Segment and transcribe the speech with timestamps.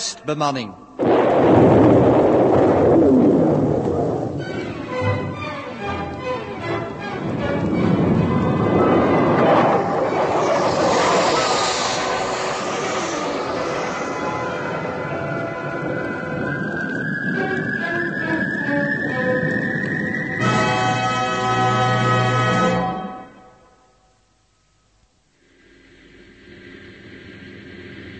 [0.00, 0.72] Testbemanning.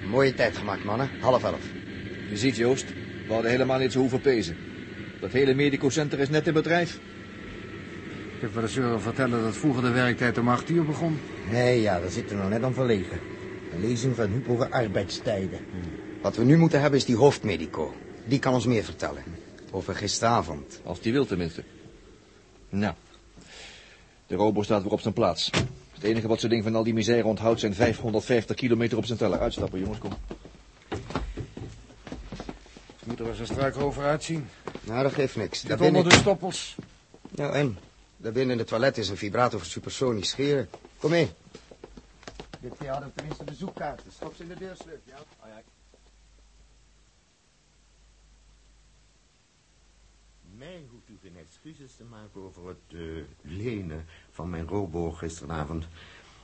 [0.06, 1.10] Mooie tijd gemaakt, mannen.
[1.20, 1.69] Half elf.
[2.40, 2.86] Je ziet, Joost,
[3.26, 4.56] we hadden helemaal niet zo hoeven pezen.
[5.20, 6.94] Dat hele medicocenter is net in bedrijf.
[8.34, 11.18] Ik heb wel eens horen vertellen dat vroeger de werktijd om acht uur begon.
[11.50, 13.18] Nee, ja, daar zitten we nog net aan verlegen.
[13.72, 15.58] Een lezing van Huub over arbeidstijden.
[16.22, 17.94] Wat we nu moeten hebben is die hoofdmedico.
[18.24, 19.22] Die kan ons meer vertellen.
[19.70, 20.80] Over gisteravond.
[20.84, 21.64] Als die wil tenminste.
[22.68, 22.94] Nou,
[24.26, 25.50] de robo staat weer op zijn plaats.
[25.92, 29.18] Het enige wat zijn ding van al die misère onthoudt zijn 550 kilometer op zijn
[29.18, 29.40] teller.
[29.40, 30.12] Uitstappen, jongens, kom.
[33.20, 34.48] Er als een struikrover uitzien.
[34.82, 35.62] Nou, dat geeft niks.
[35.62, 36.18] Daar Dit onder binnen...
[36.18, 36.76] de stoppels.
[37.30, 37.78] Nou, en?
[38.16, 40.68] Daar binnen in het toilet is een vibrator voor supersonisch scheren.
[40.98, 41.30] Kom mee.
[42.60, 44.12] Dit keer hadden we tenminste de zoekkaarten.
[44.12, 45.16] Stop ze in de deursleuf, ja?
[50.56, 53.00] Mij hoeft u geen excuses te maken over het eh,
[53.42, 55.86] lenen van mijn robo gisteravond.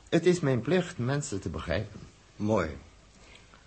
[0.09, 2.01] Het is mijn plicht mensen te begrijpen.
[2.37, 2.77] Mooi.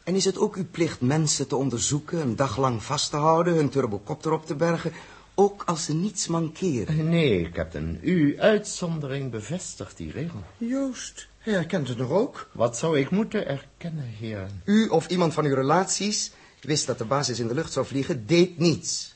[0.09, 3.53] En is het ook uw plicht mensen te onderzoeken, een dag lang vast te houden,
[3.53, 4.91] hun turbocopter op te bergen,
[5.35, 7.09] ook als ze niets mankeren?
[7.09, 10.43] Nee, captain, uw uitzondering bevestigt die regel.
[10.57, 12.49] Joost, hij herkent het nog ook.
[12.53, 14.61] Wat zou ik moeten erkennen, heren?
[14.65, 18.25] U of iemand van uw relaties wist dat de basis in de lucht zou vliegen,
[18.25, 19.15] deed niets.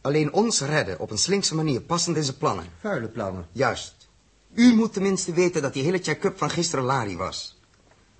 [0.00, 2.64] Alleen ons redden op een slinkse manier, passend in zijn plannen.
[2.80, 3.46] Vuile plannen.
[3.52, 4.08] Juist.
[4.54, 7.57] U moet tenminste weten dat die hele check-up van gisteren Lari was.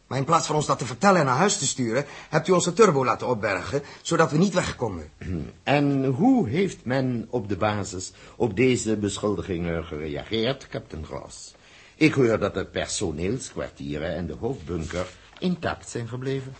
[0.08, 2.52] Maar in plaats van ons dat te vertellen en naar huis te sturen, hebt u
[2.52, 5.10] onze turbo laten opbergen, zodat we niet weg konden.
[5.62, 11.54] En hoe heeft men op de basis op deze beschuldigingen gereageerd, captain Ross?
[11.94, 15.06] Ik hoor dat de personeelskwartieren en de hoofdbunker
[15.38, 16.54] intact zijn gebleven.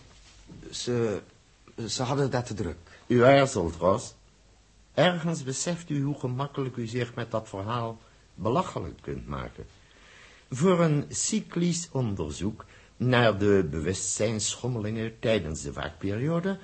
[0.71, 1.21] Ze,
[1.87, 2.77] ze hadden dat te druk.
[3.07, 4.15] U aarzelt, Ross.
[4.93, 7.97] Ergens beseft u hoe gemakkelijk u zich met dat verhaal
[8.33, 9.65] belachelijk kunt maken.
[10.49, 12.65] Voor een cyclisch onderzoek
[12.99, 16.57] naar de bewustzijnsschommelingen tijdens de waakperiode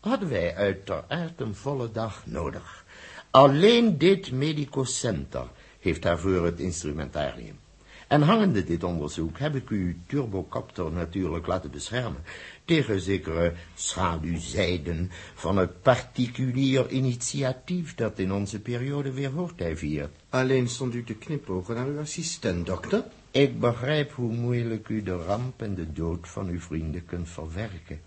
[0.00, 2.84] hadden wij uiteraard een volle dag nodig.
[3.30, 5.46] Alleen dit medicocenter
[5.80, 7.58] heeft daarvoor het instrumentarium.
[8.08, 12.22] En hangende dit onderzoek heb ik uw turbocopter natuurlijk laten beschermen
[12.64, 20.10] tegen zekere schaduwzijden van het particulier initiatief dat in onze periode weer hoogtij viert.
[20.28, 23.04] Alleen stond u te knipogen naar uw assistent, dokter.
[23.32, 28.00] Ik begrijp hoe moeilijk u de ramp en de dood van uw vrienden kunt verwerken.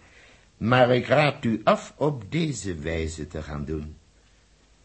[0.57, 3.97] Maar ik raad u af op deze wijze te gaan doen.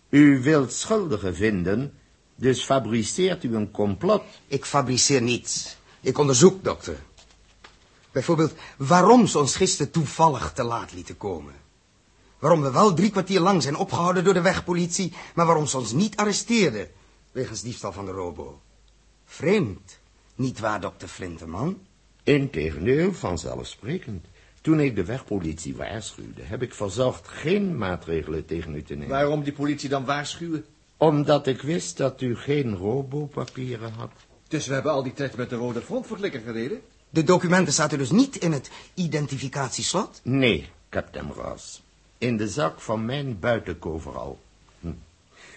[0.09, 1.93] U wilt schuldigen vinden,
[2.35, 4.23] dus fabriceert u een complot.
[4.47, 5.77] Ik fabriceer niets.
[6.01, 6.97] Ik onderzoek, dokter.
[8.13, 11.55] Bijvoorbeeld waarom ze ons gisteren toevallig te laat lieten komen.
[12.39, 15.93] Waarom we wel drie kwartier lang zijn opgehouden door de wegpolitie, maar waarom ze ons
[15.93, 16.91] niet arresteerden,
[17.33, 18.61] wegens diefstal van de robo.
[19.25, 20.00] Vreemd,
[20.41, 21.79] niet waar, dokter Flinterman?
[22.23, 24.27] Integendeel, vanzelfsprekend.
[24.61, 29.09] Toen ik de wegpolitie waarschuwde, heb ik verzocht geen maatregelen tegen u te nemen.
[29.09, 30.65] Waarom die politie dan waarschuwen?
[30.97, 34.11] Omdat ik wist dat u geen robopapieren had.
[34.49, 36.81] Dus we hebben al die tijd met de rode frontverklikker gereden?
[37.11, 40.21] De documenten zaten dus niet in het identificatieslot?
[40.23, 41.83] Nee, kapitein Ross.
[42.19, 44.39] In de zak van mijn buitenkoveral.
[44.81, 44.93] Hm.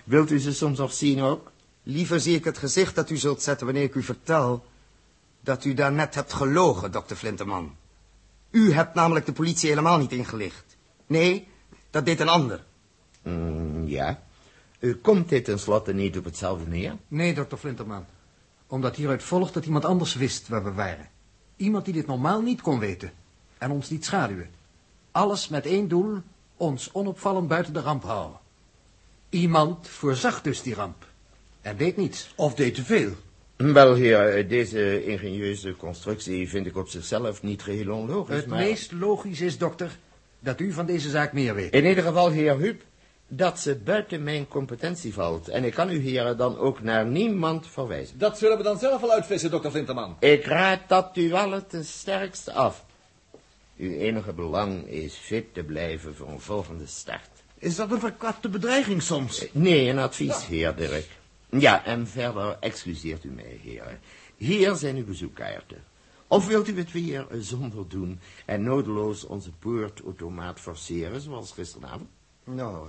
[0.03, 1.51] Wilt u ze soms nog zien ook?
[1.83, 4.63] Liever zie ik het gezicht dat u zult zetten wanneer ik u vertel
[5.43, 7.75] dat u daarnet hebt gelogen, dokter Flinterman.
[8.51, 10.77] U hebt namelijk de politie helemaal niet ingelicht.
[11.07, 11.47] Nee,
[11.89, 12.63] dat deed een ander.
[13.21, 14.23] Mm, ja.
[14.79, 16.97] Uh, komt dit tenslotte niet op hetzelfde neer?
[17.07, 18.05] Nee, dokter Flinterman.
[18.67, 21.09] Omdat hieruit volgt dat iemand anders wist waar we waren.
[21.55, 23.11] Iemand die dit normaal niet kon weten.
[23.57, 24.49] En ons niet schaduwen.
[25.11, 26.21] Alles met één doel,
[26.57, 28.39] ons onopvallend buiten de ramp houden.
[29.29, 31.07] Iemand voorzag dus die ramp.
[31.61, 32.33] En deed niets.
[32.35, 33.11] Of deed te veel.
[33.71, 38.59] Wel, heer, deze ingenieuze constructie vind ik op zichzelf niet geheel onlogisch, Het maar...
[38.59, 39.97] meest logisch is, dokter,
[40.39, 41.73] dat u van deze zaak meer weet.
[41.73, 42.81] In ieder geval, heer Huub,
[43.27, 45.47] dat ze buiten mijn competentie valt.
[45.47, 48.17] En ik kan u heren dan ook naar niemand verwijzen.
[48.17, 50.15] Dat zullen we dan zelf wel uitvissen, dokter Flinterman.
[50.19, 52.85] Ik raad dat u allen ten sterkste af.
[53.77, 57.29] Uw enige belang is fit te blijven voor een volgende start.
[57.57, 59.45] Is dat een verkapte bedreiging soms?
[59.51, 61.07] Nee, een advies, heer Dirk.
[61.59, 63.99] Ja, en verder excuseert u mij, heren.
[64.37, 65.83] Hier zijn uw bezoekkaarten.
[66.27, 72.09] Of wilt u het weer zonder doen en nodeloos onze poortautomaat forceren, zoals gisteravond?
[72.43, 72.87] Nou,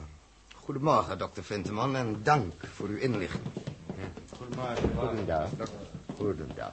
[0.55, 3.43] goedemorgen, dokter Vinteman, en dank voor uw inlichting.
[4.37, 5.51] Goedendag.
[6.17, 6.73] Goedendag.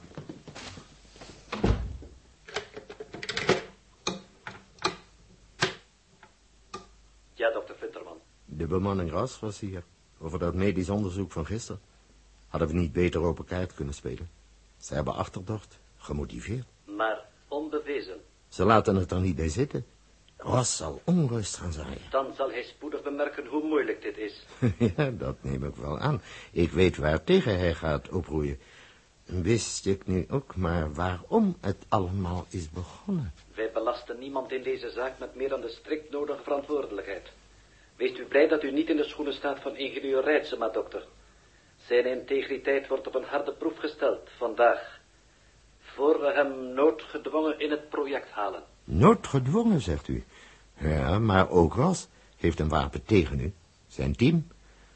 [7.34, 8.18] Ja, dokter Vinterman.
[8.46, 9.84] De bemanning Ras was hier.
[10.22, 11.82] Over dat medisch onderzoek van gisteren.
[12.48, 14.30] Hadden we niet beter open kaart kunnen spelen.
[14.78, 16.66] Ze hebben achterdocht, gemotiveerd.
[16.86, 18.22] Maar onbewezen.
[18.48, 19.86] Ze laten het er niet bij zitten.
[20.38, 22.02] Ras zal onrust gaan zaaien.
[22.10, 24.46] Dan zal hij spoedig bemerken hoe moeilijk dit is.
[24.96, 26.22] ja, dat neem ik wel aan.
[26.52, 28.60] Ik weet waar tegen hij gaat oproeien.
[29.26, 33.34] Wist ik nu ook maar waarom het allemaal is begonnen.
[33.56, 37.32] Wij belasten niemand in deze zaak met meer dan de strikt nodige verantwoordelijkheid.
[38.01, 41.06] Wees u blij dat u niet in de schoenen staat van ingenieur Rijtsema, dokter.
[41.77, 45.00] Zijn integriteit wordt op een harde proef gesteld, vandaag.
[45.80, 48.63] Voor we hem noodgedwongen in het project halen.
[48.83, 50.24] Noodgedwongen, zegt u.
[50.77, 52.07] Ja, maar ook Ras
[52.38, 53.53] heeft een wapen tegen u.
[53.88, 54.48] Zijn team,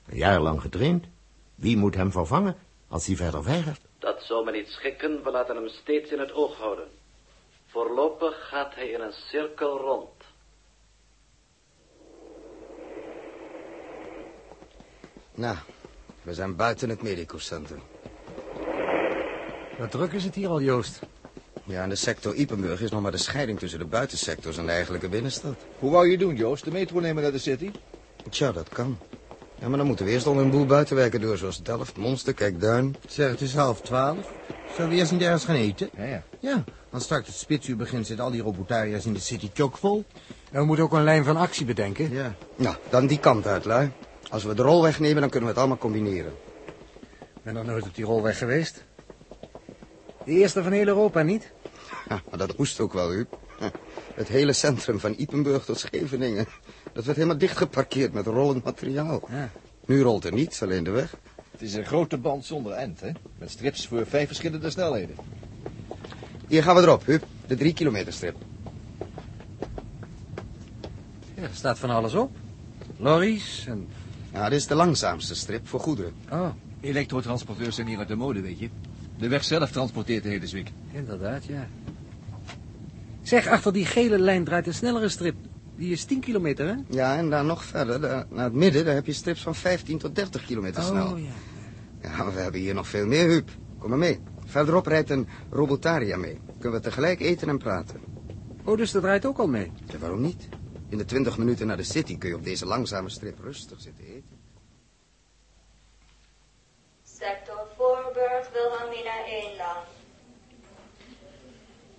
[0.09, 1.05] een jaar lang getraind.
[1.55, 2.55] Wie moet hem vervangen
[2.87, 3.81] als hij verder weigert?
[3.99, 6.87] Dat zou me niet schikken, we laten hem steeds in het oog houden.
[7.65, 10.24] Voorlopig gaat hij in een cirkel rond.
[15.35, 15.55] Nou,
[16.23, 17.79] we zijn buiten het medicocentrum.
[19.77, 20.99] Wat druk is het hier al, Joost?
[21.63, 24.71] Ja, in de sector Ipenburg is nog maar de scheiding tussen de buitensectors en de
[24.71, 25.55] eigenlijke binnenstad.
[25.79, 26.63] Hoe wou je doen, Joost?
[26.63, 27.71] De metro nemen naar de city?
[28.29, 28.97] Tja, dat kan.
[29.59, 32.95] Ja, maar dan moeten we eerst onder een boel buitenwerken door, zoals Delft, Monster, Kijkduin.
[33.07, 34.33] Zeg, het is half twaalf.
[34.75, 35.89] Zullen we eerst niet ergens gaan eten?
[35.97, 36.23] Ja, ja.
[36.39, 40.03] Ja, want straks het spitsuur begint zitten al die robotariërs in de city chockvol.
[40.51, 42.11] En we moeten ook een lijn van actie bedenken.
[42.11, 42.35] Ja.
[42.55, 43.91] Nou, dan die kant uit, lui.
[44.35, 46.33] Als we de rol wegnemen, dan kunnen we het allemaal combineren.
[47.35, 48.83] Ik ben nog nooit op die rolweg geweest.
[50.25, 51.51] De eerste van heel Europa, niet?
[52.09, 53.37] Ja, maar dat moest ook wel, Huub.
[54.13, 56.45] Het hele centrum van Ipenburg tot Scheveningen.
[56.93, 59.21] Dat werd helemaal dichtgeparkeerd met rollend materiaal.
[59.29, 59.49] Ja.
[59.85, 61.15] Nu rolt er niets, alleen de weg.
[61.51, 63.11] Het is een grote band zonder end, hè?
[63.37, 65.15] Met strips voor vijf verschillende snelheden.
[66.47, 67.23] Hier gaan we erop, Huub.
[67.47, 68.35] De drie kilometer strip.
[71.35, 72.31] Ja, er staat van alles op.
[72.97, 73.87] Lorries en...
[74.35, 76.13] Ja, dit is de langzaamste strip voor goederen.
[76.31, 76.49] Oh,
[76.81, 78.69] Elektrotransporteurs zijn hier uit de mode, weet je.
[79.17, 80.71] De weg zelf transporteert de hele zwik.
[80.91, 81.67] inderdaad, ja.
[83.21, 85.35] Zeg, achter die gele lijn draait een snellere strip.
[85.75, 86.75] Die is 10 kilometer, hè?
[86.89, 89.97] Ja, en daar nog verder, daar, naar het midden, daar heb je strips van 15
[89.97, 91.11] tot 30 kilometer snel.
[91.11, 91.25] Oh, ja.
[92.01, 93.49] Ja, maar we hebben hier nog veel meer, Huub.
[93.77, 94.19] Kom maar mee.
[94.45, 96.39] Verderop rijdt een Robotaria mee.
[96.59, 97.99] Kunnen we tegelijk eten en praten.
[98.63, 99.71] Oh, dus dat draait ook al mee.
[99.85, 100.47] Ja, waarom niet?
[100.89, 104.05] In de 20 minuten naar de city kun je op deze langzame strip rustig zitten
[104.05, 104.39] eten.
[107.03, 109.77] Sector Voorburg, Wilhelmina 1 lang.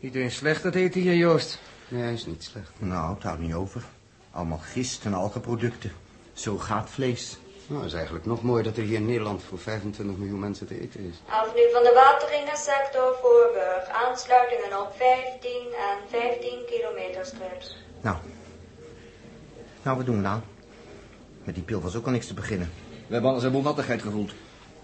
[0.01, 1.59] Niet eens slecht dat eten hier, Joost.
[1.89, 2.71] Nee, is niet slecht.
[2.79, 3.85] Nou, het houdt niet over.
[4.31, 5.93] Allemaal gist en algeproducten.
[6.33, 7.39] Zo gaat vlees.
[7.67, 10.67] Nou, het is eigenlijk nog mooi dat er hier in Nederland voor 25 miljoen mensen
[10.67, 11.17] te eten is.
[11.29, 13.89] Avenue van de Wateringen, sector Voorburg.
[13.89, 15.51] Aansluitingen op 15
[15.89, 17.77] en 15 kilometer strips.
[18.01, 18.17] Nou.
[19.87, 20.41] Nou, wat doen we nou?
[21.45, 22.71] Met die pil was ook al niks te beginnen.
[23.07, 24.33] We hebben alles een boel nattigheid gevoeld.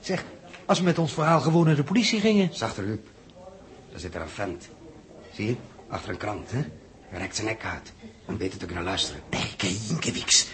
[0.01, 0.25] Zeg,
[0.65, 2.55] als we met ons verhaal gewoon naar de politie gingen...
[2.55, 3.07] Zachter, Huub.
[3.91, 4.69] Daar zit er een vent.
[5.33, 5.57] Zie je?
[5.89, 6.61] Achter een krant, hè?
[7.01, 7.93] Hij rekt zijn nek uit.
[8.39, 9.23] Weet het te kunnen luisteren.
[9.29, 10.49] Berke Jinkewiks.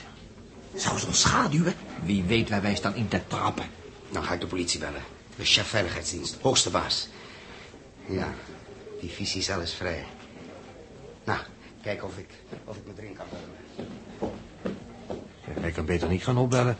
[0.74, 1.74] Zou ze ons schaduwen?
[2.04, 3.66] Wie weet waar wij staan in te trappen.
[4.10, 5.02] Dan ga ik de politie bellen.
[5.36, 7.08] De chef veiligheidsdienst, hoogste baas.
[8.06, 8.34] Ja,
[9.00, 10.04] die visiecel is vrij.
[11.24, 11.38] Nou,
[11.82, 12.28] kijk of ik,
[12.64, 13.56] of ik me erin kan bellen.
[15.60, 16.76] Hij kan beter niet gaan opbellen.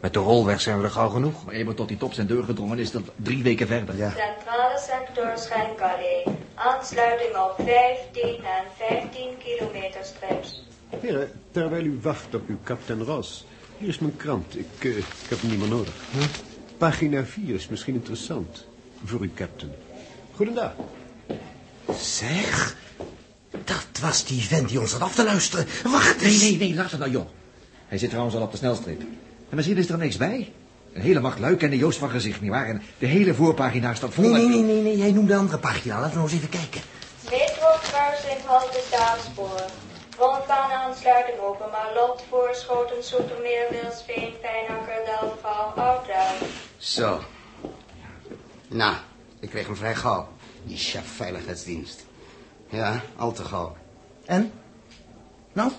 [0.00, 1.44] Met de rolweg zijn we er gauw genoeg.
[1.44, 3.96] Maar eenmaal tot die top zijn deur gedrongen is dat drie weken verder.
[3.96, 4.10] Ja.
[4.10, 6.24] Centrale sector Schenkallee.
[6.54, 10.64] Aansluiting op 15 en 15 kilometer strips.
[11.00, 13.44] Heren, terwijl u wacht op uw kapitein Ros,
[13.78, 14.58] hier is mijn krant.
[14.58, 15.94] Ik, eh, ik heb hem niet meer nodig.
[16.78, 18.66] Pagina 4 is misschien interessant
[19.04, 19.72] voor uw captain.
[20.34, 20.72] Goedendag.
[21.96, 22.76] Zeg,
[23.64, 25.66] dat was die vent die ons had af te luisteren.
[25.84, 26.42] Wacht Nee, eens.
[26.42, 27.26] nee, nee, laat het nou, joh.
[27.88, 29.00] Hij zit trouwens al op de snelstreep.
[29.48, 30.52] En misschien is er niks bij.
[30.92, 32.66] Een hele macht lui kennen Joost van gezicht, nietwaar?
[32.68, 35.38] En de hele voorpagina staat vol Nee, met- nee, nee, nee, nee, jij noemde de
[35.38, 36.00] andere pagina.
[36.00, 36.80] Laten we eens even kijken.
[37.30, 39.60] Metrokruising halte Staatspoor.
[40.16, 46.34] Trombaanaansluiting open Marlot, Voorschoten, Soetermeer, Wilsveen, Pijnakker, Delfgauw, Oudduin.
[46.78, 47.24] Zo.
[48.68, 48.94] Nou,
[49.40, 50.28] ik kreeg hem vrij gauw.
[50.64, 52.04] Die chef veiligheidsdienst.
[52.68, 53.76] Ja, al te gauw.
[54.24, 54.52] En?
[55.52, 55.72] Nou,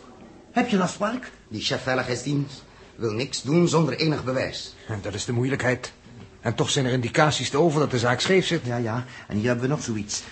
[0.52, 1.32] heb je een afspraak?
[1.48, 2.64] Die chef veiligheidsdienst
[2.96, 4.76] wil niks doen zonder enig bewijs.
[4.88, 5.92] En dat is de moeilijkheid.
[6.42, 8.66] En toch zijn er indicaties te over dat de zaak scheef zit.
[8.66, 10.24] Ja, ja, en hier hebben we nog zoiets.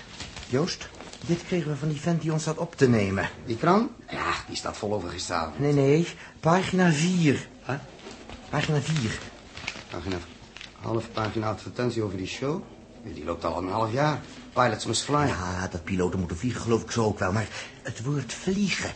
[0.49, 0.87] Joost,
[1.25, 3.29] dit kregen we van die vent die ons had op te nemen.
[3.45, 3.91] Die krant?
[4.09, 5.53] Ja, die staat vol overgestaan.
[5.57, 6.07] Nee, nee,
[6.39, 7.47] pagina 4.
[7.65, 7.75] Huh?
[8.49, 9.19] Pagina 4.
[9.89, 10.17] Pagina,
[10.81, 12.61] half pagina advertentie over die show.
[13.03, 14.21] Die loopt al een half jaar.
[14.53, 15.25] Pilots must fly.
[15.27, 17.31] Ja, dat piloten moeten vliegen geloof ik zo ook wel.
[17.31, 17.47] Maar
[17.81, 18.91] het woord vliegen,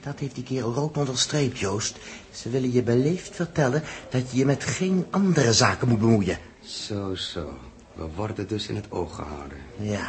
[0.00, 1.96] dat heeft die kerel rood onderstreept, Joost.
[2.30, 6.38] Ze willen je beleefd vertellen dat je je met geen andere zaken moet bemoeien.
[6.64, 7.58] Zo, zo.
[7.92, 9.58] We worden dus in het oog gehouden.
[9.76, 10.08] Ja,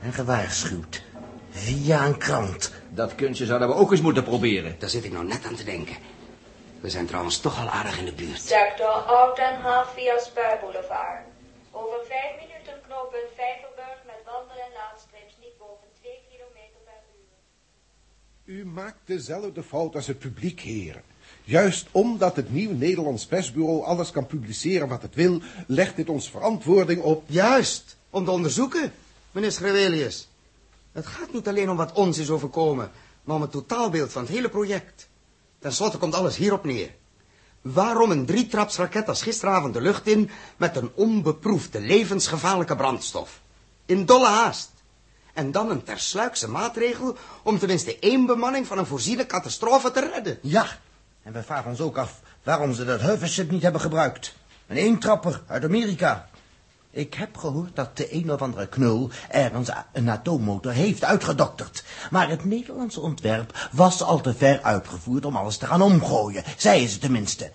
[0.00, 1.02] en gewaarschuwd.
[1.50, 2.72] Via een krant.
[2.90, 4.76] Dat kunstje zouden we ook eens moeten proberen.
[4.78, 5.96] Daar zit ik nou net aan te denken.
[6.80, 8.40] We zijn trouwens toch al aardig in de buurt.
[8.40, 8.86] Sector
[9.16, 11.24] Oud-Den Haag via Spuiboulevard.
[11.70, 17.36] Over vijf minuten knooppunt Vijverburg met wandel- en laadstreeps niet boven 2 kilometer per uur.
[18.44, 21.02] U maakt dezelfde fout als het publiek, heren.
[21.44, 26.30] Juist omdat het nieuw Nederlands persbureau alles kan publiceren wat het wil, legt dit ons
[26.30, 27.24] verantwoording op.
[27.26, 28.92] Juist, om te onderzoeken,
[29.32, 30.28] meneer Schrevelius.
[30.92, 32.90] Het gaat niet alleen om wat ons is overkomen,
[33.24, 35.08] maar om het totaalbeeld van het hele project.
[35.58, 36.94] Ten slotte komt alles hierop neer.
[37.60, 43.40] Waarom een drietrapsraket als gisteravond de lucht in met een onbeproefde, levensgevaarlijke brandstof?
[43.86, 44.71] In dolle haast.
[45.32, 50.38] En dan een tersluikse maatregel om tenminste één bemanning van een voorziene catastrofe te redden.
[50.42, 50.66] Ja,
[51.22, 54.34] en we vragen ons ook af waarom ze dat hovership niet hebben gebruikt.
[54.66, 56.28] Een eentrapper uit Amerika.
[56.90, 61.84] Ik heb gehoord dat de een of andere knul ergens een atoommotor heeft uitgedokterd.
[62.10, 66.44] Maar het Nederlandse ontwerp was al te ver uitgevoerd om alles te gaan omgooien.
[66.56, 67.50] Zeiden ze tenminste.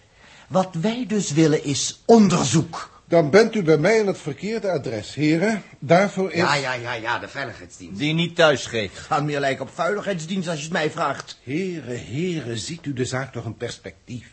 [0.48, 2.97] Wat wij dus willen is onderzoek.
[3.08, 5.64] Dan bent u bij mij aan het verkeerde adres, heren.
[5.80, 6.38] Daarvoor is...
[6.38, 8.00] Ja, ja, ja, ja, de veiligheidsdienst.
[8.00, 8.98] Die niet thuis geeft.
[8.98, 11.40] Gaan meer lijken op veiligheidsdienst als je het mij vraagt.
[11.44, 14.30] Heren, heren, ziet u de zaak toch een perspectief.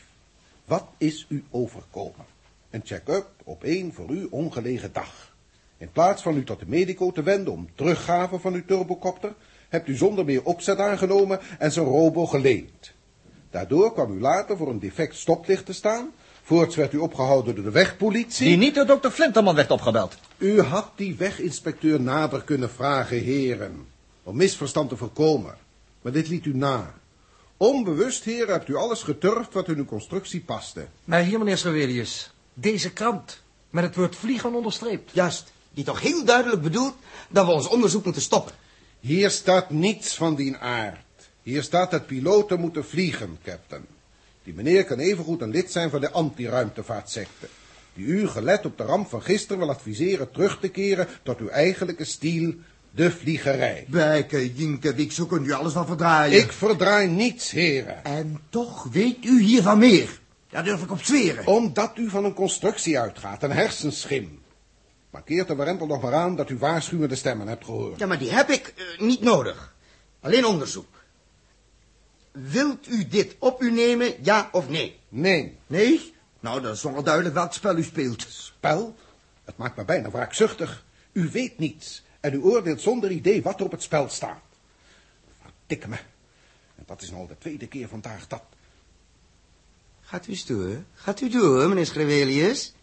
[0.64, 2.26] Wat is u overkomen?
[2.70, 5.34] Een check-up op één voor u ongelegen dag.
[5.78, 9.34] In plaats van u tot de medico te wenden om teruggave van uw turbocopter,
[9.68, 12.92] hebt u zonder meer opzet aangenomen en zijn robo geleend.
[13.50, 16.12] Daardoor kwam u later voor een defect stoplicht te staan.
[16.46, 18.46] Voorts werd u opgehouden door de wegpolitie.
[18.46, 20.16] Die niet door dokter Flinterman werd opgebeld.
[20.38, 23.86] U had die weginspecteur nader kunnen vragen, heren,
[24.22, 25.54] om misverstand te voorkomen.
[26.02, 26.94] Maar dit liet u na.
[27.56, 30.86] Onbewust, heren, hebt u alles geturfd wat in uw constructie paste.
[31.04, 35.10] Maar hier, meneer Schrevelius, deze krant met het woord vliegen onderstreept.
[35.12, 36.94] Juist, die toch heel duidelijk bedoelt
[37.28, 38.54] dat we ons onderzoek moeten stoppen.
[39.00, 40.98] Hier staat niets van die aard.
[41.42, 43.86] Hier staat dat piloten moeten vliegen, captain.
[44.44, 47.48] Die meneer kan evengoed een lid zijn van de antiruimtevaartsecte.
[47.94, 51.48] Die u, gelet op de ramp van gisteren, wil adviseren terug te keren tot uw
[51.48, 52.54] eigenlijke stiel,
[52.90, 53.86] de vliegerij.
[53.88, 56.38] Bijke, Jinkewik, zo kunt u alles wel verdraaien.
[56.38, 58.04] Ik verdraai niets, heren.
[58.04, 60.20] En toch weet u hiervan meer.
[60.50, 61.46] Daar durf ik op zweren.
[61.46, 64.42] Omdat u van een constructie uitgaat, een hersenschim.
[65.10, 67.98] Markeert de warempel nog maar aan dat u waarschuwende stemmen hebt gehoord.
[67.98, 69.74] Ja, maar die heb ik eh, niet nodig.
[70.20, 70.93] Alleen onderzoek.
[72.34, 75.00] Wilt u dit op u nemen, ja of nee?
[75.08, 75.56] Nee.
[75.66, 76.14] Nee?
[76.40, 78.26] Nou, dat is wel duidelijk welk spel u speelt.
[78.28, 78.96] Spel?
[79.44, 80.84] Het maakt me bijna wraakzuchtig.
[81.12, 84.42] U weet niets en u oordeelt zonder idee wat er op het spel staat.
[85.42, 85.96] Verdikke me.
[86.74, 88.42] En dat is nou al de tweede keer vandaag dat...
[90.00, 90.82] Gaat u eens door.
[90.94, 92.74] Gaat u door, meneer Schrevelius.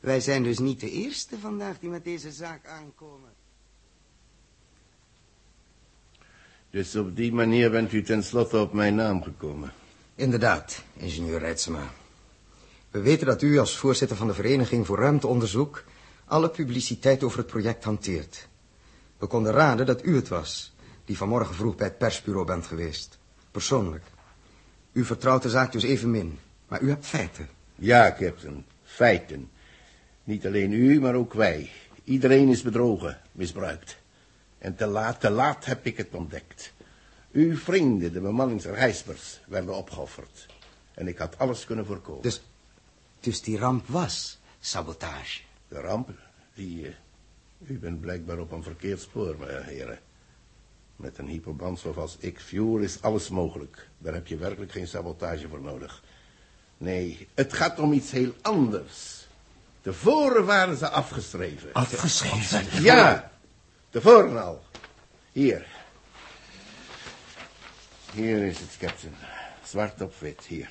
[0.00, 3.30] Wij zijn dus niet de eerste vandaag die met deze zaak aankomen.
[6.70, 9.72] Dus op die manier bent u tenslotte op mijn naam gekomen.
[10.14, 11.92] Inderdaad, ingenieur Reitsema.
[12.90, 15.84] We weten dat u als voorzitter van de Vereniging voor Ruimteonderzoek
[16.24, 18.48] alle publiciteit over het project hanteert.
[19.18, 20.72] We konden raden dat u het was
[21.04, 23.18] die vanmorgen vroeg bij het persbureau bent geweest.
[23.50, 24.04] Persoonlijk.
[24.92, 27.48] U vertrouwt de zaak dus evenmin, maar u hebt feiten.
[27.74, 29.50] Ja, captain, feiten.
[30.24, 31.70] Niet alleen u, maar ook wij.
[32.04, 33.97] Iedereen is bedrogen, misbruikt.
[34.58, 36.72] En te laat, te laat heb ik het ontdekt.
[37.32, 40.46] Uw vrienden, de bemanningsreizigers, werden opgeofferd.
[40.94, 42.22] En ik had alles kunnen voorkomen.
[42.22, 42.42] Dus,
[43.20, 45.40] dus die ramp was sabotage?
[45.68, 46.10] De ramp?
[46.54, 46.94] Die, uh,
[47.66, 49.98] u bent blijkbaar op een verkeerd spoor, mijn heren.
[50.96, 53.88] Met een hyperbrandstof als X-Fuel is alles mogelijk.
[53.98, 56.02] Daar heb je werkelijk geen sabotage voor nodig.
[56.78, 59.26] Nee, het gaat om iets heel anders.
[59.80, 61.72] Tevoren waren ze afgeschreven.
[61.72, 62.82] Afgeschreven?
[62.82, 63.30] Ja,
[63.90, 64.64] tevoren al.
[65.32, 65.66] Hier.
[68.12, 69.14] Hier is het, captain.
[69.64, 70.70] Zwart op wit, hier.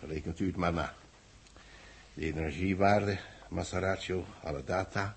[0.00, 0.94] Rekent u het maar na.
[2.14, 3.18] De energiewaarde,
[3.48, 5.16] massaratio, alle data,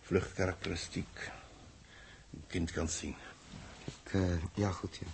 [0.00, 1.30] vluchtkarakteristiek.
[2.32, 3.16] Een kind kan het zien.
[3.84, 4.22] Ik, uh,
[4.54, 5.06] ja, goed, ja.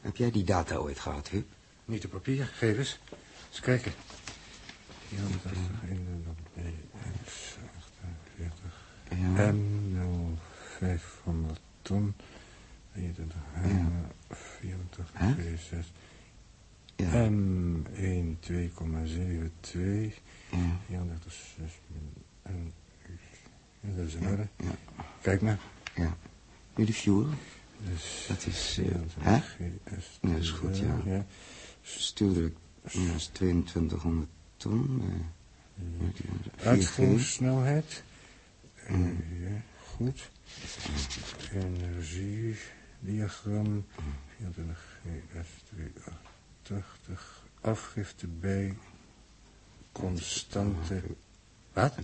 [0.00, 1.46] Heb jij die data ooit gehad, Huub?
[1.84, 2.98] Niet op papier, geef eens.
[3.50, 3.92] Eens kijken.
[9.18, 10.38] 448, M0.
[10.78, 12.14] 500 ton.
[12.92, 13.36] 23,
[14.60, 15.34] 24, Hè?
[15.34, 15.92] 26.
[16.96, 17.28] Ja.
[17.30, 20.20] M1 2,72.
[20.50, 20.78] Ja.
[20.86, 21.72] 34, 6
[22.42, 22.72] en...
[23.80, 24.46] Ja, dat is in orde.
[24.56, 24.76] Ja.
[25.20, 25.58] Kijk maar.
[25.94, 26.16] Ja.
[26.74, 27.26] Nu de fuel.
[27.88, 29.38] Dus Dat is, eh, 24 hè?
[29.96, 30.18] GS.
[30.22, 31.00] Ja, dat is goed, ja.
[31.04, 31.26] ja.
[31.82, 32.56] Stuurdruk.
[32.90, 35.02] Ja, is 2200 ton.
[35.04, 35.84] eh,
[36.58, 36.64] 4G.
[36.66, 38.02] Uitvoersnelheid.
[38.88, 39.62] Eh, ja,
[39.94, 40.30] goed.
[41.52, 43.84] Energiediagram.
[44.36, 44.98] 24
[45.32, 45.48] GS
[46.62, 47.42] 280.
[47.60, 48.76] Afgifte bij
[49.92, 51.02] constante...
[51.72, 51.94] Wat?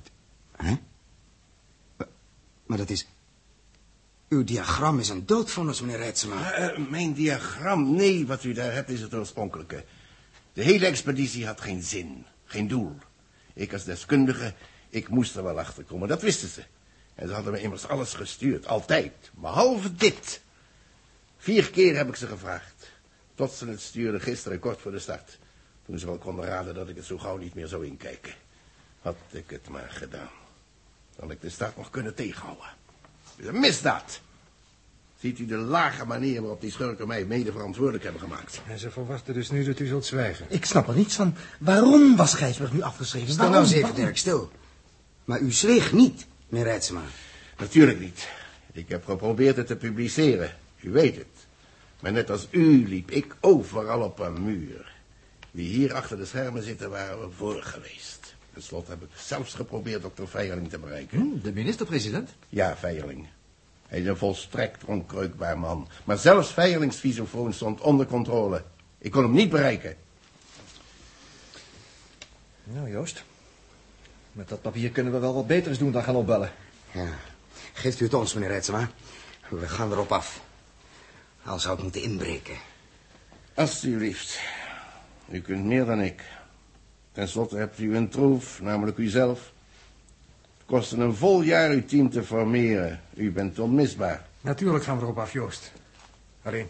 [0.56, 0.74] Hè?
[2.66, 3.06] Maar- dat is...
[4.28, 6.52] Uw diagram is een doodvonnis, meneer Rijtsema.
[6.52, 9.84] Eh, mijn diagram, nee, wat u daar hebt is het oorspronkelijke.
[10.52, 12.96] De hele expeditie had geen zin, geen doel.
[13.52, 14.54] Ik als deskundige,
[14.94, 16.62] ik moest er wel achter komen, dat wisten ze.
[17.14, 20.40] En ze hadden me immers alles gestuurd, altijd, behalve dit.
[21.38, 22.90] Vier keer heb ik ze gevraagd,
[23.34, 25.38] tot ze het stuurden gisteren kort voor de start.
[25.86, 28.32] Toen ze wel konden raden dat ik het zo gauw niet meer zou inkijken.
[29.02, 30.30] Had ik het maar gedaan.
[31.16, 32.66] Dan had ik de start nog kunnen tegenhouden.
[33.30, 34.20] Het is een misdaad.
[35.20, 38.60] Ziet u de lage manier waarop die schurken mij mede verantwoordelijk hebben gemaakt?
[38.68, 40.46] En ze verwachten dus nu dat u zult zwijgen.
[40.48, 41.34] Ik snap er niets van.
[41.58, 43.28] Waarom was Gijsberg nu afgeschreven?
[43.32, 43.62] Stil Waarom?
[43.62, 43.94] nou eens even?
[43.94, 44.50] Dirk, stil.
[45.24, 47.02] Maar u zweeg niet, meneer Rijtsema.
[47.58, 48.28] Natuurlijk niet.
[48.72, 50.56] Ik heb geprobeerd het te publiceren.
[50.80, 51.46] U weet het.
[52.00, 54.92] Maar net als u liep ik overal op een muur.
[55.50, 58.34] Wie hier achter de schermen zitten, waren we voor geweest.
[58.52, 61.18] Ten slotte heb ik zelfs geprobeerd dokter Veijerling te bereiken.
[61.18, 62.30] Hm, de minister-president?
[62.48, 63.26] Ja, Veijerling.
[63.86, 65.88] Hij is een volstrekt onkreukbaar man.
[66.04, 68.62] Maar zelfs Veijerlings visofoon stond onder controle.
[68.98, 69.96] Ik kon hem niet bereiken.
[72.64, 73.24] Nou, Joost.
[74.34, 76.52] Met dat papier kunnen we wel wat beters doen dan gaan opbellen.
[76.90, 77.08] Ja.
[77.72, 78.90] Geeft u het ons, meneer Rijtsema.
[79.48, 80.40] We gaan erop af.
[81.44, 82.56] Al zou het moeten inbreken.
[83.54, 84.40] Alsjeblieft.
[85.28, 86.22] U kunt meer dan ik.
[87.12, 89.52] Ten slotte hebt u een troef, namelijk uzelf.
[90.56, 93.00] Het kostte een vol jaar uw team te formeren.
[93.14, 94.26] U bent onmisbaar.
[94.40, 95.72] Natuurlijk gaan we erop af, Joost.
[96.42, 96.68] Alleen,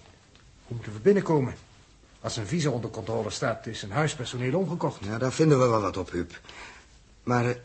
[0.66, 1.54] hoe moeten we binnenkomen?
[2.20, 5.04] Als een visa onder controle staat, is een huispersoneel omgekocht.
[5.04, 6.40] Ja, daar vinden we wel wat op, Huub.
[7.24, 7.56] Maar eh,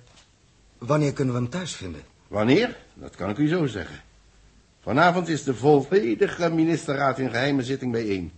[0.77, 2.01] wanneer kunnen we hem thuis vinden?
[2.27, 2.77] Wanneer?
[2.93, 4.01] Dat kan ik u zo zeggen.
[4.81, 8.31] Vanavond is de volledige ministerraad in geheime zitting bijeen.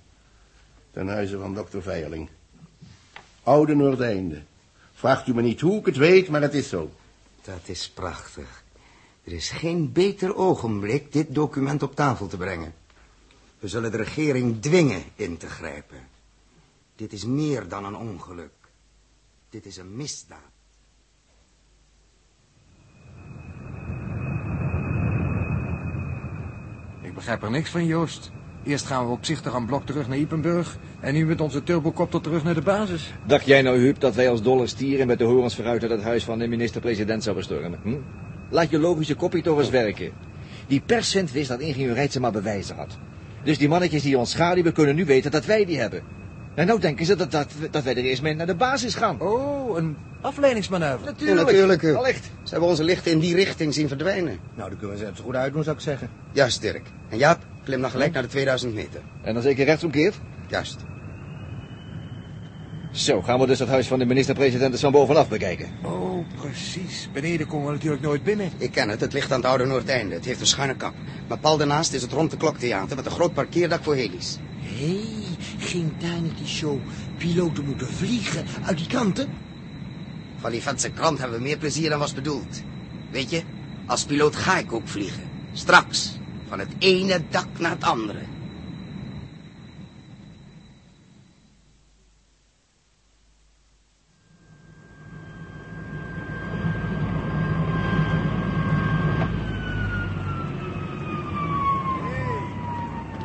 [0.92, 2.30] Ten huize van dokter Veijerling.
[3.44, 4.42] Oude Noordeinde.
[4.94, 6.92] Vraagt u me niet hoe ik het weet, maar het is zo.
[7.42, 8.64] Dat is prachtig.
[9.24, 12.74] Er is geen beter ogenblik dit document op tafel te brengen.
[13.60, 16.08] We zullen de regering dwingen in te grijpen.
[16.96, 18.54] Dit is meer dan een ongeluk.
[19.50, 20.51] Dit is een misdaad.
[27.22, 28.32] Begrijp er niks van, Joost.
[28.64, 30.78] Eerst gaan we opzichtig aan blok terug naar Ipenburg...
[31.00, 33.14] en nu met onze turbocopter terug naar de basis.
[33.26, 36.02] Dacht jij nou, Huub, dat wij als dolle stieren met de horens vooruit uit het
[36.02, 37.80] huis van de minister-president zouden stormen?
[37.84, 37.96] Hm?
[38.50, 40.12] Laat je logische kopie toch eens werken.
[40.68, 42.98] Die perscent wist dat ingenieur Rijtsema bewijzen had.
[43.44, 46.04] Dus die mannetjes die ons schaduwen kunnen nu weten dat wij die hebben.
[46.56, 49.22] En nou denken ze dat, dat, dat wij er eerst mee naar de basis gaan.
[49.22, 51.06] Oh, een afleidingsmanoeuvre.
[51.06, 51.40] Natuurlijk.
[51.40, 51.84] Ja, natuurlijk.
[51.84, 52.24] Allicht.
[52.24, 54.40] Ze hebben onze lichten in die richting zien verdwijnen.
[54.56, 56.10] Nou, dan kunnen we ze het zo goed uitdoen, zou ik zeggen.
[56.32, 56.88] Juist, Dirk.
[57.10, 59.02] En Jaap, klim dan gelijk naar de 2000 meter.
[59.22, 60.16] En dan zeker rechtsomkeert?
[60.48, 60.78] Juist.
[62.92, 65.70] Zo, gaan we dus het huis van de minister-president eens van bovenaf bekijken.
[65.84, 67.10] Oh, precies.
[67.14, 68.52] Beneden komen we natuurlijk nooit binnen.
[68.58, 70.16] Ik ken het, het ligt aan het oude Noordeinde.
[70.16, 70.94] Het heeft een schuine kap.
[71.28, 74.38] Maar pal daarnaast is het rond de klok theater met een groot parkeerdak voor helis.
[74.72, 75.92] Hé, hey, ging
[76.38, 76.80] die show
[77.18, 79.30] piloten moeten vliegen uit die kanten?
[80.38, 82.62] Van die vetse krant hebben we meer plezier dan was bedoeld.
[83.12, 83.44] Weet je,
[83.86, 85.24] als piloot ga ik ook vliegen.
[85.54, 86.18] Straks.
[86.48, 88.20] Van het ene dak naar het andere.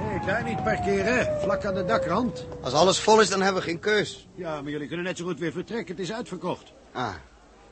[0.00, 1.40] Nee, daar niet parkeren.
[1.40, 2.46] Vlak aan de dakrand.
[2.62, 4.28] Als alles vol is, dan hebben we geen keus.
[4.34, 5.94] Ja, maar jullie kunnen net zo goed weer vertrekken.
[5.94, 6.72] Het is uitverkocht.
[6.92, 7.14] Ah,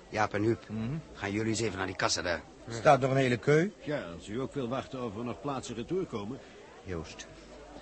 [0.08, 0.66] Jaap en Huub,
[1.14, 2.42] gaan jullie eens even naar die kassa daar.
[2.68, 3.70] Staat nog een hele keu?
[3.84, 6.38] Ja, als u ook wil wachten of er nog plaatsen retour komen.
[6.84, 7.26] Joost,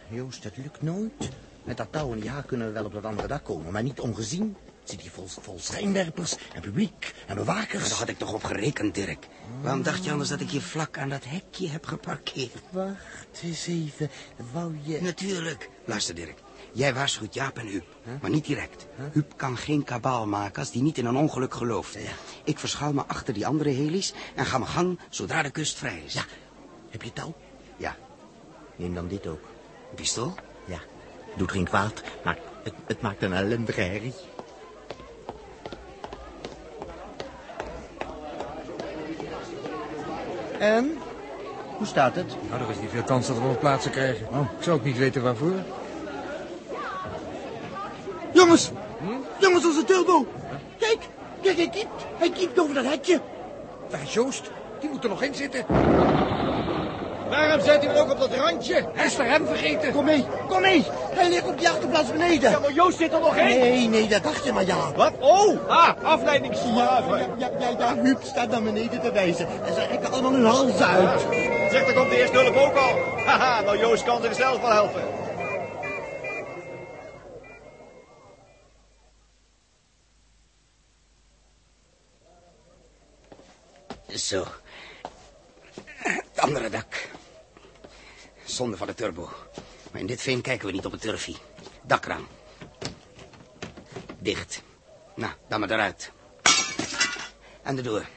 [0.09, 1.31] Joost, dat lukt nooit.
[1.64, 3.83] Met dat touw in die haak kunnen we wel op dat andere dak komen, maar
[3.83, 4.57] niet ongezien.
[4.85, 7.88] Zit hier vol, vol schijnwerpers en publiek en bewakers.
[7.88, 9.27] daar had ik toch op gerekend, Dirk.
[9.62, 12.53] Waarom dacht je anders dat ik hier vlak aan dat hekje heb geparkeerd?
[12.71, 14.11] Wacht eens even,
[14.53, 15.03] wou je...
[15.03, 15.71] Natuurlijk.
[15.85, 16.38] Luister, Dirk.
[16.73, 17.85] Jij waarschuwt Jaap en Huub,
[18.21, 18.87] maar niet direct.
[19.12, 21.97] Huub kan geen kabaal maken als die niet in een ongeluk gelooft.
[22.45, 26.03] Ik verschuil me achter die andere heli's en ga mijn gang zodra de kust vrij
[26.05, 26.12] is.
[26.14, 26.25] Ja,
[26.90, 27.35] Heb je touw?
[27.77, 27.97] Ja.
[28.77, 29.42] Neem dan dit ook.
[29.90, 30.35] Een pistool?
[30.64, 30.81] Ja,
[31.37, 34.14] doet geen kwaad, maar het, het maakt een ellendige herrie.
[40.62, 40.98] En?
[41.77, 42.37] Hoe staat het?
[42.48, 44.27] Nou, er is niet veel kans dat we nog plaatsen krijgen.
[44.31, 44.40] Oh.
[44.40, 45.53] Ik zou ook niet weten waarvoor.
[48.33, 48.70] Jongens!
[49.38, 50.27] Jongens, onze Turbo!
[50.79, 50.98] Kijk,
[51.42, 52.07] kijk, hij kiept.
[52.18, 53.20] Hij kiept over dat hekje.
[53.90, 54.51] Waar is Joost?
[54.81, 55.64] Die moet er nog in zitten.
[57.33, 58.85] Waarom zit hij ook op dat randje?
[58.95, 59.92] Hij is de rem vergeten.
[59.92, 60.85] Kom mee, kom mee.
[61.14, 62.51] Hij ligt op die achterplaats beneden.
[62.51, 63.45] Ja, maar Joost zit er nog in.
[63.45, 64.92] Nee, nee, dat dacht je maar ja.
[64.97, 65.12] Wat?
[65.21, 67.18] Oh, ah, afleidingsmanoeuvre.
[67.38, 69.47] Ja, ja, ja, ja, Huub staat naar beneden te wijzen.
[69.66, 71.21] En ze rekken allemaal hun hals uit.
[71.71, 72.99] Zeg, daar komt de eerste hulp ook al.
[73.27, 75.03] Haha, nou Joost kan zich zelf wel helpen.
[84.18, 84.45] Zo.
[86.03, 86.92] Het andere dak.
[88.62, 89.31] Zonde van de turbo.
[89.90, 91.37] Maar in dit veen kijken we niet op het turfie.
[91.83, 92.27] Dakraam.
[94.18, 94.62] Dicht.
[95.14, 96.12] Nou, dan maar eruit.
[97.62, 98.09] En de deur.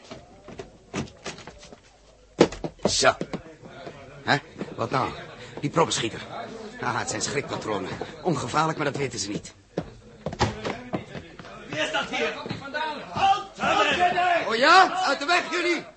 [2.84, 3.16] Zo.
[4.24, 4.38] Hè?
[4.76, 5.10] Wat nou?
[5.62, 6.22] Die proppenschieter.
[6.82, 7.92] Ah, het zijn schrikpatronen.
[8.24, 9.54] Ongevaarlijk, maar dat weten ze niet.
[11.70, 12.34] Wie is dat hier?
[14.48, 15.04] Oh ja?
[15.04, 15.95] Uit de weg, jullie!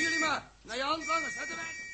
[0.00, 0.50] Jullie maar.
[0.62, 1.84] Naar je handlangers, uit de weg!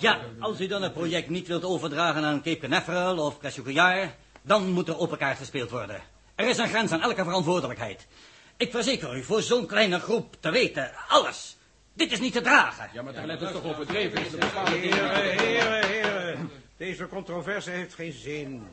[0.00, 4.70] Ja, als u dan het project niet wilt overdragen aan Cape Canaveral of Cassiopeiar, dan
[4.70, 6.02] moet er open kaart gespeeld worden.
[6.34, 8.06] Er is een grens aan elke verantwoordelijkheid.
[8.56, 11.56] Ik verzeker u, voor zo'n kleine groep te weten, alles.
[11.92, 12.90] Dit is niet te dragen.
[12.92, 14.24] Ja, maar daar let is toch overdreven.
[14.24, 16.50] Is de bepaalde Heren, heren, heren.
[16.76, 18.66] Deze controverse heeft geen zin.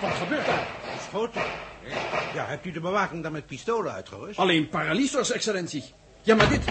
[0.00, 0.66] Wat gebeurt er?
[1.08, 1.42] Schoten.
[2.34, 4.38] Ja, hebt u de bewaking dan met pistolen uitgerust?
[4.38, 5.84] Alleen paralysers, excellentie.
[6.22, 6.64] Ja, maar dit...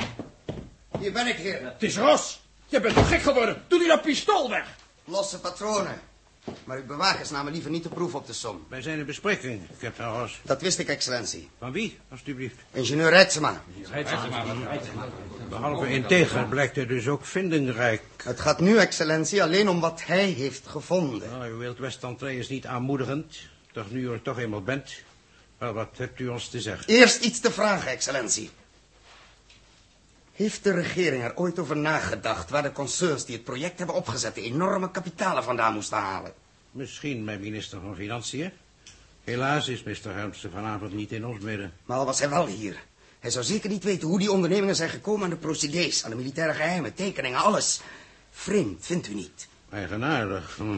[1.00, 1.63] Hier ben ik, heer.
[1.63, 2.42] Het is Ros.
[2.68, 3.63] Je bent toch gek geworden?
[3.68, 4.65] Doe die dat pistool weg.
[5.06, 6.02] Losse patronen.
[6.64, 8.66] Maar uw bewakers namen liever niet de proef op de som.
[8.68, 10.40] Wij zijn in bespreking, Captain Ross.
[10.44, 11.50] Dat wist ik, excellentie.
[11.60, 12.56] Van wie, alstublieft?
[12.72, 13.62] Ingenieur Reitsema.
[15.50, 18.02] Behalve integer blijkt hij dus ook vindingrijk.
[18.24, 21.30] Het gaat nu, excellentie, alleen om wat hij heeft gevonden.
[21.30, 23.38] Nou, u wilt West-Entree is niet aanmoedigend.
[23.72, 24.92] Toch nu u er toch eenmaal bent.
[25.58, 26.88] Wel, wat hebt u ons te zeggen?
[26.88, 28.50] Eerst iets te vragen, excellentie.
[30.39, 34.36] Heeft de regering er ooit over nagedacht waar de concerns die het project hebben opgezet
[34.36, 36.34] de enorme kapitalen vandaan moesten halen?
[36.71, 38.52] Misschien mijn minister van Financiën.
[39.23, 40.15] Helaas is Mr.
[40.15, 41.73] Helmsen vanavond niet in ons midden.
[41.86, 42.84] Maar al was hij wel hier.
[43.19, 46.15] Hij zou zeker niet weten hoe die ondernemingen zijn gekomen aan de procedés, aan de
[46.15, 47.82] militaire geheimen, tekeningen, alles.
[48.32, 49.47] Vreemd, vindt u niet?
[49.69, 50.56] Eigenaardig.
[50.56, 50.78] Hm.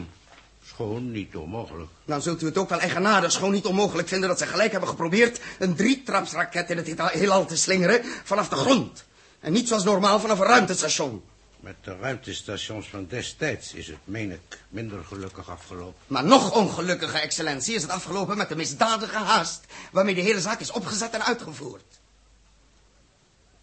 [0.66, 1.90] Schoon niet onmogelijk.
[2.04, 4.88] Dan zult u het ook wel eigenaardig, schoon niet onmogelijk vinden dat ze gelijk hebben
[4.88, 9.04] geprobeerd een drietrapsraket in het heelal te slingeren vanaf de grond.
[9.42, 11.22] En niet zoals normaal vanaf een ruimtestation.
[11.60, 16.00] Met de ruimtestations van destijds is het, meen ik, minder gelukkig afgelopen.
[16.06, 19.64] Maar nog ongelukkiger, excellentie, is het afgelopen met de misdadige haast...
[19.92, 22.00] waarmee de hele zaak is opgezet en uitgevoerd.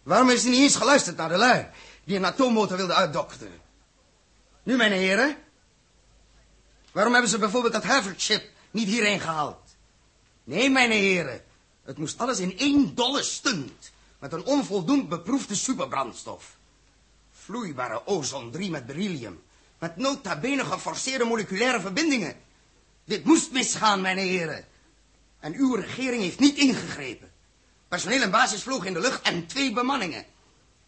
[0.02, 1.66] Waarom is hij niet eens geluisterd naar de lui...
[2.04, 3.60] die een atoommotor wilden uitdokteren?
[4.62, 5.36] Nu, mijn heren...
[6.92, 9.76] waarom hebben ze bijvoorbeeld dat Harvard-ship niet hierheen gehaald?
[10.44, 11.42] Nee, mijn heren,
[11.84, 13.89] het moest alles in één dolle stunt...
[14.20, 16.58] met een onvoldoend beproefde superbrandstof...
[17.32, 19.42] Vloeibare ozon-3 met beryllium.
[19.78, 22.36] Met nota bene geforceerde moleculaire verbindingen.
[23.04, 24.64] Dit moest misgaan, mijn heren.
[25.40, 27.30] En uw regering heeft niet ingegrepen.
[27.88, 30.24] Personeel en basis vlogen in de lucht en twee bemanningen.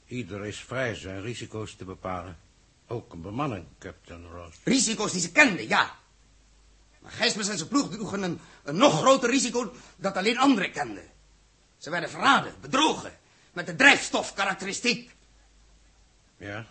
[0.07, 2.38] Ieder is vrij zijn risico's te bepalen.
[2.87, 4.59] Ook een bemanning, Captain Ross.
[4.64, 5.97] Risico's die ze kenden, ja.
[6.99, 11.11] Maar Gijsbers en zijn ploeg droegen een, een nog groter risico dat alleen anderen kenden.
[11.79, 13.18] Ze werden verraden, bedrogen,
[13.53, 15.15] met de drijfstofkarakteristiek.
[16.37, 16.67] Ja?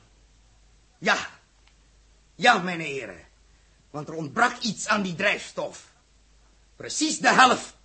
[0.98, 1.30] Ja.
[2.36, 3.28] Ja, mijn heren.
[3.89, 5.94] Want er ontbrak iets aan die drijfstof.
[6.76, 7.76] Precies de helft.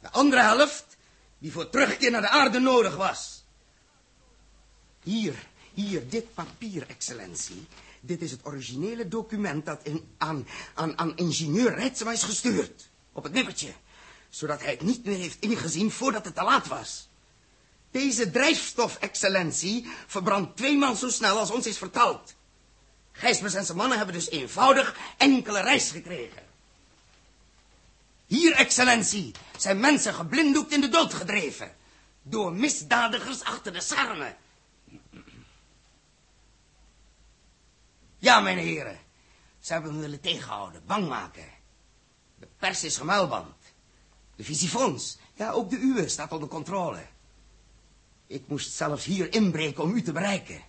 [0.00, 0.96] De andere helft,
[1.38, 3.44] die voor terugkeer naar de aarde nodig was.
[5.02, 5.34] Hier,
[5.74, 7.66] hier, dit papier, excellentie.
[8.00, 12.90] Dit is het originele document dat in, aan, aan, aan ingenieur Rijtsema is gestuurd.
[13.12, 13.72] Op het nippertje.
[14.28, 17.08] Zodat hij het niet meer heeft ingezien voordat het te laat was.
[17.94, 22.34] Deze drijfstof, excellentie, verbrandt tweemaal zo snel als ons is verteld.
[23.12, 26.42] Gijsbers en zijn mannen hebben dus eenvoudig enkele reis gekregen.
[28.26, 31.76] Hier, excellentie, zijn mensen geblinddoekt in de dood gedreven.
[32.22, 34.36] Door misdadigers achter de sarmen.
[38.18, 38.98] Ja, mijn heren.
[39.60, 41.48] Ze hebben me willen tegenhouden, bang maken.
[42.38, 43.56] De pers is gemuilband.
[44.36, 47.12] De visiefonds, ja, ook de uwe, staat onder controle.
[48.26, 50.62] Ik moest zelfs hier inbreken om u te bereiken.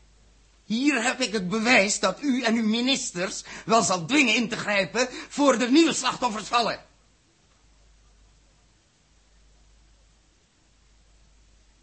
[0.63, 4.57] Hier heb ik het bewijs dat u en uw ministers wel zal dwingen in te
[4.57, 6.79] grijpen voor de nieuwe slachtoffers vallen.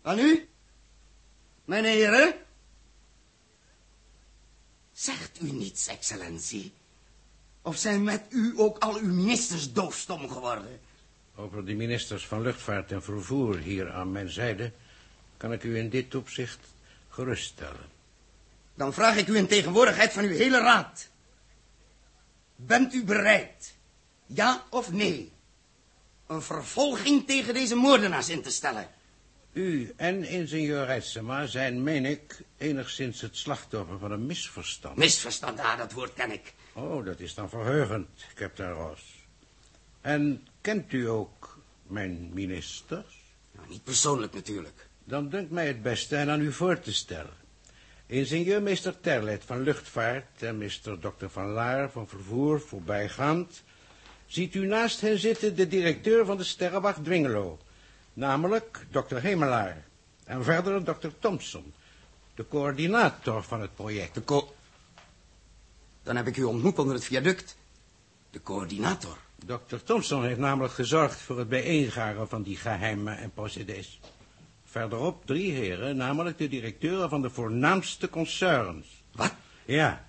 [0.03, 0.49] Aan u,
[1.65, 2.35] mijn heren?
[4.93, 6.73] Zegt u niets, excellentie?
[7.63, 10.81] Of zijn met u ook al uw ministers doofstom geworden?
[11.37, 14.73] Over de ministers van Luchtvaart en Vervoer hier aan mijn zijde...
[15.43, 16.59] kan ik u in dit opzicht
[17.09, 17.89] geruststellen.
[18.75, 21.09] Dan vraag ik u in tegenwoordigheid van uw hele raad.
[22.57, 23.75] Bent u bereid,
[24.27, 25.33] ja of nee,
[26.27, 28.89] een vervolging tegen deze moordenaars in te stellen?
[29.53, 34.97] U en ingenieur Reitsema zijn, meen ik, enigszins het slachtoffer van een misverstand.
[34.97, 36.55] Misverstand, ah, dat woord ken ik.
[36.73, 39.03] Oh, dat is dan verheugend, Captain Ross.
[40.01, 43.21] En kent u ook mijn ministers?
[43.53, 44.91] Nou, niet persoonlijk natuurlijk.
[45.05, 47.41] Dan dunkt mij het beste hen aan u voor te stellen.
[48.07, 50.99] Ingenieur meester Terlet van Luchtvaart en Mr.
[51.01, 51.27] Dr.
[51.27, 53.63] van Laar van Vervoer voorbijgaand...
[54.27, 57.59] ziet u naast hen zitten de directeur van de sterrenwacht Dwingelo...
[58.13, 59.17] namelijk Dr.
[59.17, 59.85] Hemelaar
[60.25, 61.09] en verder Dr.
[61.19, 61.73] Thompson...
[62.35, 64.15] de coördinator van het project.
[64.15, 64.55] De co...
[66.03, 67.57] Dan heb ik u ontmoet onder het viaduct.
[68.31, 69.17] De coördinator.
[69.47, 69.77] Dr.
[69.85, 74.01] Thompson heeft namelijk gezorgd voor het bijeengaren van die geheimen en procedés.
[74.73, 79.03] Verderop drie heren, namelijk de directeuren van de voornaamste concerns.
[79.13, 79.35] Wat?
[79.65, 80.09] Ja.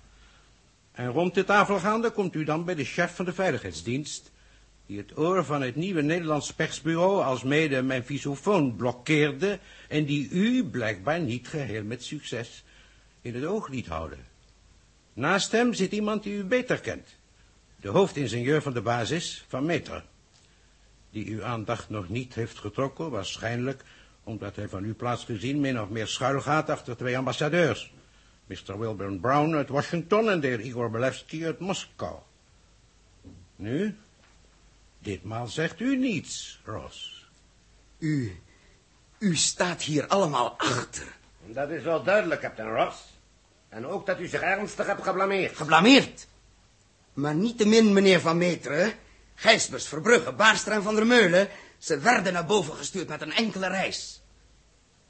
[0.92, 4.32] En rond de tafel gaande komt u dan bij de chef van de veiligheidsdienst...
[4.86, 9.58] die het oor van het nieuwe Nederlands persbureau als mede mijn visofoon blokkeerde...
[9.88, 12.64] en die u blijkbaar niet geheel met succes
[13.20, 14.24] in het oog liet houden.
[15.12, 17.16] Naast hem zit iemand die u beter kent.
[17.80, 20.04] De hoofdingenieur van de basis van Meter.
[21.10, 23.84] Die uw aandacht nog niet heeft getrokken, waarschijnlijk
[24.24, 27.92] omdat hij van uw plaats gezien min of meer schuil gaat achter twee ambassadeurs.
[28.46, 28.78] Mr.
[28.78, 32.18] Wilburn Brown uit Washington en de heer Igor Belevsky uit Moskou.
[33.56, 33.96] Nu,
[34.98, 37.26] ditmaal zegt u niets, Ross.
[37.98, 38.40] U,
[39.18, 41.06] u staat hier allemaal achter.
[41.46, 43.12] Dat is wel duidelijk, kapitein Ross.
[43.68, 45.56] En ook dat u zich ernstig hebt geblameerd.
[45.56, 46.26] Geblameerd?
[47.12, 48.92] Maar niet te min, meneer Van Meteren.
[49.34, 51.48] Gijsbers, Verbrugge, Baarstra en Van der Meulen...
[51.84, 54.20] ze werden naar boven gestuurd met een enkele reis.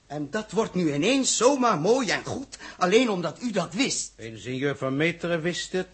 [0.07, 2.59] En dat wordt nu ineens zomaar mooi en goed...
[2.79, 4.13] alleen omdat u dat wist.
[4.17, 5.89] Ingenieur Van Meteren wist het,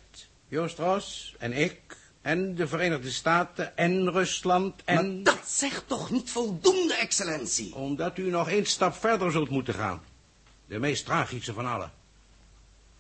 [0.49, 1.81] Joost Ross en ik...
[2.23, 5.15] en de Verenigde Staten en Rusland en...
[5.15, 7.75] Maar dat zegt toch niet voldoende, excellentie?
[7.75, 10.03] Omdat u nog één stap verder zult moeten gaan.
[10.67, 11.93] De meest tragische van allen.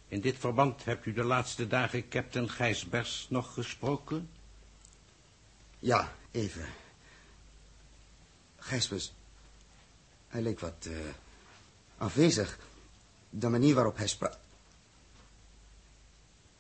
[0.08, 4.28] In dit verband hebt u de laatste dagen Captain Gijsbers nog gesproken?
[5.78, 6.79] Ja, even.
[8.60, 9.12] Gijsbers,
[10.28, 10.98] hij leek wat uh,
[11.96, 12.58] afwezig.
[13.30, 14.38] De manier waarop hij sprak.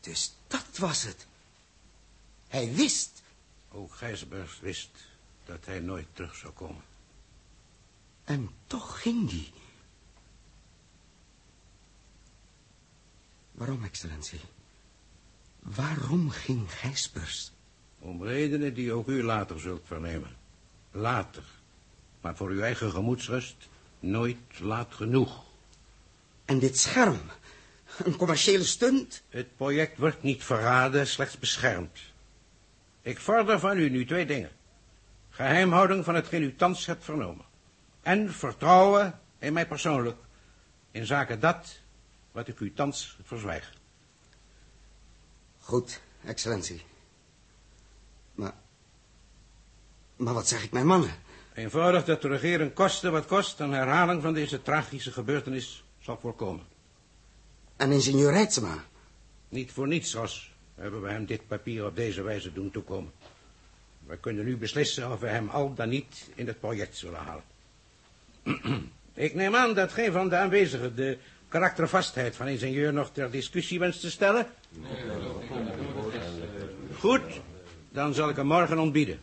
[0.00, 1.26] Dus dat was het.
[2.48, 3.22] Hij wist.
[3.68, 4.90] Ook Gijsbers wist
[5.44, 6.82] dat hij nooit terug zou komen.
[8.24, 9.52] En toch ging hij.
[13.52, 14.40] Waarom, excellentie?
[15.58, 17.52] Waarom ging Gijsbers?
[17.98, 20.36] Om redenen die ook u later zult vernemen.
[20.90, 21.44] Later.
[22.20, 23.68] Maar voor uw eigen gemoedsrust
[24.00, 25.42] nooit laat genoeg.
[26.44, 27.20] En dit scherm?
[28.04, 29.22] Een commerciële stunt?
[29.28, 31.98] Het project wordt niet verraden, slechts beschermd.
[33.02, 34.50] Ik vorder van u nu twee dingen.
[35.30, 37.44] Geheimhouding van hetgeen u thans hebt vernomen.
[38.02, 40.18] En vertrouwen in mij persoonlijk.
[40.90, 41.78] In zaken dat
[42.32, 43.72] wat ik u thans verzwijg.
[45.58, 46.84] Goed, excellentie.
[48.34, 48.54] Maar...
[50.16, 51.14] Maar wat zeg ik mijn mannen?
[51.60, 53.60] Eenvoudig dat de regering koste wat kost...
[53.60, 56.64] een herhaling van deze tragische gebeurtenis zal voorkomen.
[57.76, 58.84] En ingenieur Rijtsema?
[59.48, 63.12] Niet voor niets, Ros, hebben we hem dit papier op deze wijze doen toekomen.
[64.06, 67.44] We kunnen nu beslissen of we hem al dan niet in het project zullen halen.
[69.14, 71.18] ik neem aan dat geen van de aanwezigen de
[71.48, 74.46] karaktervastheid van ingenieur nog ter discussie wenst te stellen?
[76.98, 77.40] Goed,
[77.90, 79.20] dan zal ik hem morgen ontbieden.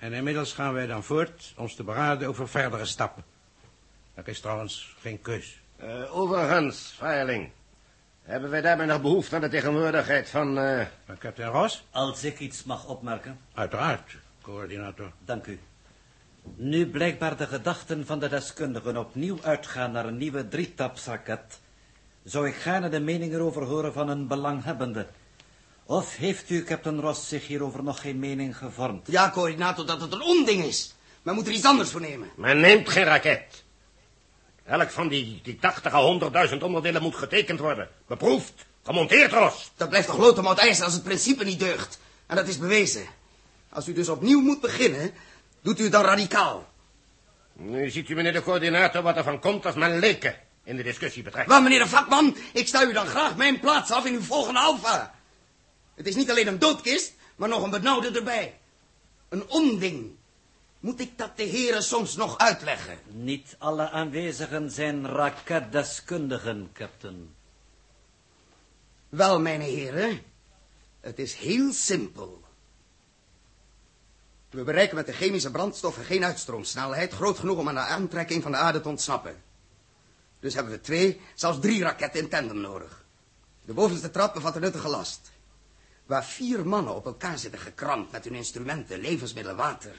[0.00, 3.24] En inmiddels gaan wij dan voort ons te beraden over verdere stappen.
[4.14, 5.60] Er is trouwens geen keus.
[5.82, 7.50] Uh, overigens, Feierling.
[8.22, 10.58] Hebben wij daarbij nog behoefte aan de tegenwoordigheid van...
[10.58, 10.86] Uh...
[11.06, 11.84] Van kapitein Ros?
[11.90, 13.40] Als ik iets mag opmerken.
[13.54, 15.12] Uiteraard, coördinator.
[15.24, 15.60] Dank u.
[16.54, 21.60] Nu blijkbaar de gedachten van de deskundigen opnieuw uitgaan naar een nieuwe drietapsraket,
[22.22, 25.06] zou ik gaarne de mening erover horen van een belanghebbende.
[25.90, 29.06] Of heeft u, Captain Ross, zich hierover nog geen mening gevormd?
[29.10, 30.94] Ja, coördinator, dat het een onding is.
[31.22, 32.30] Men moet er iets anders voor nemen.
[32.36, 33.64] Men neemt geen raket.
[34.64, 37.88] Elk van die, die 80 à 100.000 onderdelen moet getekend worden.
[38.06, 38.52] Beproefd,
[38.84, 39.72] gemonteerd, Ros.
[39.76, 41.98] Dat blijft toch loodmout ijzer als het principe niet deugt.
[42.26, 43.06] En dat is bewezen.
[43.68, 45.10] Als u dus opnieuw moet beginnen,
[45.62, 46.68] doet u het dan radicaal.
[47.52, 50.82] Nu ziet u, meneer de coördinator, wat er van komt als men leken in de
[50.82, 51.48] discussie betreft.
[51.48, 54.60] Wel, meneer de vakman, ik sta u dan graag mijn plaats af in uw volgende
[54.60, 55.18] alfa.
[56.00, 58.58] Het is niet alleen een doodkist, maar nog een benauwde erbij.
[59.28, 60.16] Een onding.
[60.78, 62.98] Moet ik dat de heren soms nog uitleggen?
[63.06, 67.34] Niet alle aanwezigen zijn raketdeskundigen, captain.
[69.08, 70.22] Wel, mijn heren,
[71.00, 72.42] het is heel simpel.
[74.50, 78.52] We bereiken met de chemische brandstoffen geen uitstroomsnelheid groot genoeg om aan de aantrekking van
[78.52, 79.42] de aarde te ontsnappen.
[80.38, 83.04] Dus hebben we twee, zelfs drie raketten in tandem nodig.
[83.64, 85.30] De bovenste trap bevat een nuttige last.
[86.10, 89.94] Waar vier mannen op elkaar zitten gekrampt met hun instrumenten, levensmiddelen, water.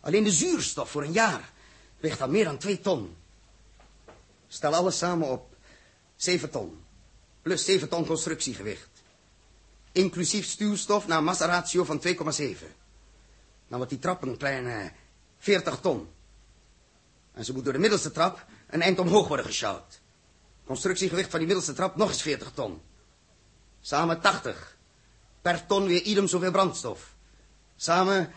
[0.00, 1.52] Alleen de zuurstof voor een jaar
[2.00, 3.16] weegt al meer dan twee ton.
[4.48, 5.56] Stel alles samen op
[6.16, 6.84] zeven ton.
[7.42, 8.88] Plus zeven ton constructiegewicht.
[9.92, 12.12] Inclusief stuwstof naar massaratio van 2,7.
[13.68, 14.92] Dan wordt die trap een kleine
[15.38, 16.08] 40 ton.
[17.32, 20.00] En ze moet door de middelste trap een eind omhoog worden gesjouwd.
[20.64, 22.80] Constructiegewicht van die middelste trap nog eens 40 ton.
[23.80, 24.73] Samen 80.
[25.44, 27.14] Per ton weer idem zoveel brandstof.
[27.76, 28.32] Samen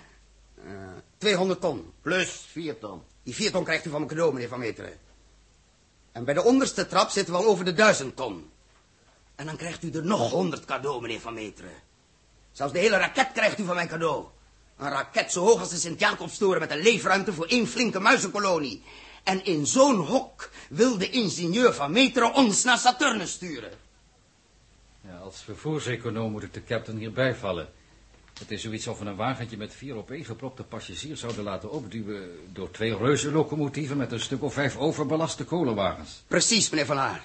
[0.66, 0.74] uh,
[1.18, 1.94] 200 ton.
[2.02, 3.02] Plus 4 ton.
[3.24, 5.00] Die 4 ton krijgt u van mijn cadeau, meneer Van Meteren.
[6.12, 8.52] En bij de onderste trap zitten we al over de 1000 ton.
[9.36, 11.72] En dan krijgt u er nog 100 cadeau, meneer Van Meteren.
[12.52, 14.26] Zelfs de hele raket krijgt u van mijn cadeau.
[14.78, 18.84] Een raket zo hoog als de Sint-Jacobstoren met een leefruimte voor één flinke muizenkolonie.
[19.24, 23.72] En in zo'n hok wil de ingenieur van Meteren ons naar Saturnus sturen.
[25.08, 27.68] Ja, als vervoerseconoom moet ik de captain hierbij vallen.
[28.40, 32.30] Het is zoiets of we een wagentje met vier opeengepropte passagiers zouden laten opduwen...
[32.54, 36.24] door twee reuzenlocomotieven met een stuk of vijf overbelaste kolenwagens.
[36.28, 37.22] Precies, meneer Van Haar.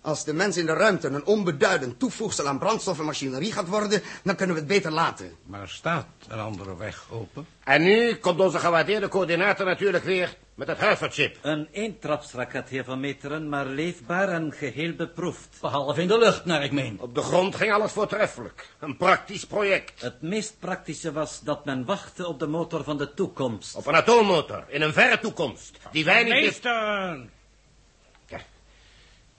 [0.00, 4.02] Als de mens in de ruimte een onbeduidend toevoegsel aan brandstof en machinerie gaat worden,
[4.24, 5.36] dan kunnen we het beter laten.
[5.46, 7.46] Maar staat een andere weg open?
[7.64, 11.38] En nu komt onze gewaardeerde coördinator natuurlijk weer met het Harvard-chip.
[11.40, 15.58] Een eentrapsraket, heer Van Meteren, maar leefbaar en geheel beproefd.
[15.60, 17.00] Behalve in de lucht, naar ik meen.
[17.00, 18.68] Op de grond ging alles voortreffelijk.
[18.78, 20.00] Een praktisch project.
[20.00, 23.74] Het meest praktische was dat men wachtte op de motor van de toekomst.
[23.74, 25.78] Op een atoommotor, in een verre toekomst.
[25.92, 26.32] Die wij niet...
[26.32, 27.18] Meester!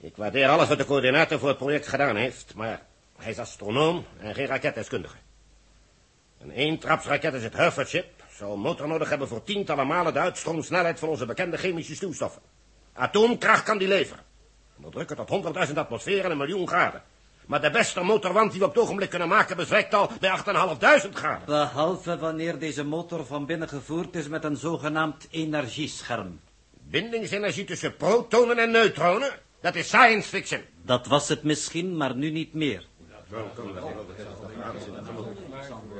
[0.04, 2.82] Ik waardeer alles wat de coördinator voor het project gedaan heeft, maar
[3.18, 5.16] hij is astronoom en geen raketdeskundige.
[6.40, 10.98] Een eentrapsraket is het Herford-chip zou een motor nodig hebben voor tientallen malen de uitstroomsnelheid
[10.98, 12.42] van onze bekende chemische stuwstoffen.
[12.92, 14.24] Atoomkracht kan die leveren.
[14.76, 17.02] We drukken tot 100.000 atmosfeer en een miljoen graden.
[17.46, 21.10] Maar de beste motorwand die we op het ogenblik kunnen maken bezwijkt al bij 8.500
[21.12, 21.46] graden.
[21.46, 26.40] Behalve wanneer deze motor van binnen gevoerd is met een zogenaamd energiescherm.
[26.70, 29.30] Bindingsenergie tussen protonen en neutronen?
[29.60, 30.60] Dat is science fiction.
[30.82, 32.86] Dat was het misschien, maar nu niet meer.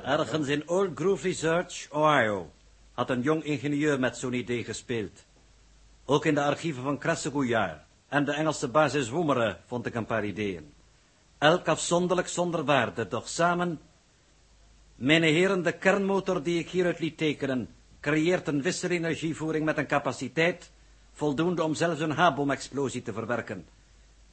[0.02, 2.50] Ergens in Old Grove Research, Ohio,
[2.92, 5.24] had een jong ingenieur met zo'n idee gespeeld.
[6.04, 10.24] Ook in de archieven van Kressegouillard en de Engelse basis Woemeren vond ik een paar
[10.24, 10.72] ideeën.
[11.38, 13.80] Elk afzonderlijk zonder waarde, doch samen...
[14.94, 17.74] Mijn heren, de kernmotor die ik hieruit liet tekenen...
[18.00, 20.70] creëert een wisselenergievoering met een capaciteit...
[21.12, 23.66] voldoende om zelfs een H-bomexplosie te verwerken.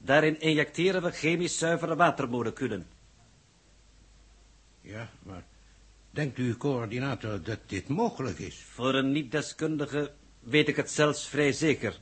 [0.03, 2.87] Daarin injecteren we chemisch zuivere watermoleculen.
[4.81, 5.43] Ja, maar
[6.09, 8.63] denkt u, coördinator, dat dit mogelijk is?
[8.63, 11.99] Voor een niet-deskundige weet ik het zelfs vrij zeker.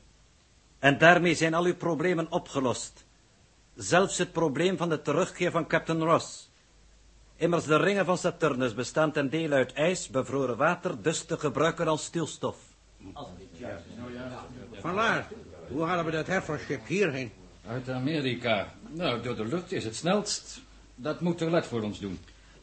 [0.80, 3.06] En daarmee zijn al uw problemen opgelost.
[3.76, 6.50] Zelfs het probleem van de terugkeer van Captain Ross.
[7.36, 11.88] Immers de ringen van Saturnus bestaan ten dele uit ijs, bevroren water, dus te gebruiken
[11.88, 12.58] als stilstof.
[14.74, 15.28] Van Laar,
[15.68, 17.32] hoe halen we dat Herfordschip hierheen?
[17.70, 18.74] Uit Amerika.
[18.88, 20.62] Nou, door de lucht is het snelst.
[20.96, 22.20] Dat moet Toilet voor ons doen.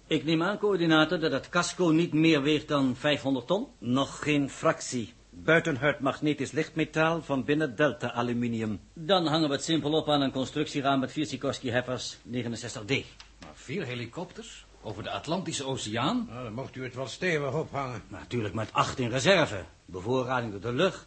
[0.07, 3.67] Ik neem aan, coördinator, dat het casco niet meer weegt dan 500 ton?
[3.79, 5.13] Nog geen fractie.
[5.31, 8.81] Buitenhuid magnetisch lichtmetaal, van binnen delta aluminium.
[8.93, 13.05] Dan hangen we het simpel op aan een constructieraam met vier Sikorsky-heffers 69D.
[13.41, 14.67] Maar vier helikopters?
[14.83, 16.27] Over de Atlantische Oceaan?
[16.31, 18.03] Nou, dan mocht u het wel stevig ophangen.
[18.09, 19.65] Natuurlijk met acht in reserve.
[19.85, 21.07] Bevoorrading door de lucht.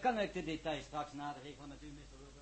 [0.00, 2.18] Kan ik de details straks nader regelen met u, Mr.
[2.18, 2.32] Wilson?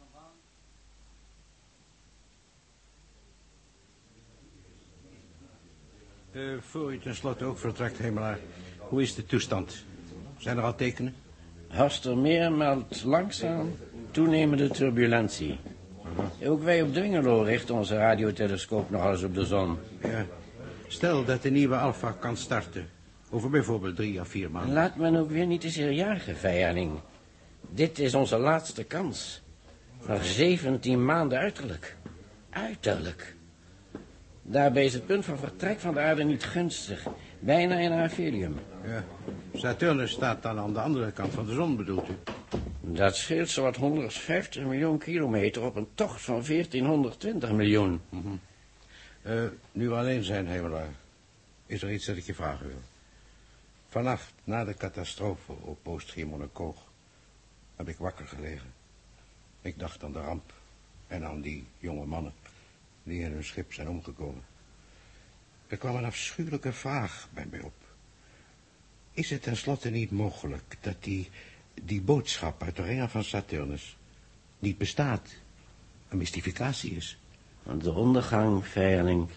[6.33, 8.39] Uh, voor u tenslotte ook vertrekt, Hemelaar.
[8.79, 9.85] Hoe is de toestand?
[10.37, 11.15] Zijn er al tekenen?
[11.69, 13.77] Hastermeer meldt langzaam
[14.11, 15.59] toenemende turbulentie.
[16.45, 19.79] Ook wij op Dwingelo richten onze radiotelescoop nog eens op de zon.
[20.03, 20.27] Ja.
[20.89, 22.89] Stel dat de nieuwe Alpha kan starten.
[23.31, 24.75] Over bijvoorbeeld drie of vier maanden.
[24.75, 27.03] Laat men ook weer niet te zeer jagen.
[27.71, 29.43] Dit is onze laatste kans.
[30.07, 31.97] Nog 17 maanden uiterlijk.
[32.51, 33.35] Uiterlijk.
[34.51, 37.07] Daarbij is het punt van vertrek van de aarde niet gunstig.
[37.39, 38.57] Bijna in aphelium.
[38.85, 39.05] Ja.
[39.55, 42.15] Saturnus staat dan aan de andere kant van de zon, bedoelt u?
[42.81, 48.01] Dat scheelt zowat 150 miljoen kilometer op een tocht van 1420 miljoen.
[48.09, 48.41] Mm
[49.73, 50.89] nu we alleen zijn, Hemelaar,
[51.67, 52.83] is er iets dat ik je vragen wil.
[53.89, 56.77] Vanaf na de catastrofe op Oost-Giermonikoog
[57.77, 58.73] heb ik wakker gelegen.
[59.63, 60.53] Ik dacht aan de ramp
[61.07, 62.33] en aan die jonge mannen
[63.11, 64.43] die in hun schip zijn omgekomen.
[65.67, 67.75] Er kwam een afschuwelijke vraag bij mij op.
[69.13, 71.31] Is het tenslotte niet mogelijk dat die,
[71.83, 73.97] die boodschap uit de ringen van Saturnus
[74.59, 75.35] niet bestaat,
[76.09, 77.19] een mystificatie is?
[77.79, 79.29] De ondergang, vijanding,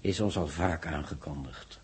[0.00, 1.80] is ons al vaak aangekondigd.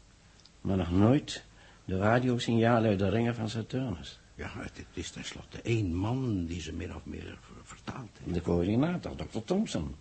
[0.61, 1.45] Maar nog nooit
[1.85, 4.21] de radiosignalen uit de ringen van Saturnus.
[4.35, 8.11] Ja, het, het is tenslotte één man die ze min of meer vertaalt.
[8.23, 8.35] heeft.
[8.35, 9.95] De coördinator, dokter Thompson.